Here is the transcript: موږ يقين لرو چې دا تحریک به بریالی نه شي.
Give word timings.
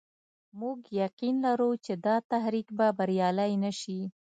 موږ 0.59 0.79
يقين 1.03 1.35
لرو 1.45 1.69
چې 1.85 1.93
دا 2.05 2.15
تحریک 2.31 2.67
به 2.77 2.87
بریالی 2.97 3.51
نه 3.63 3.71
شي. 3.79 3.99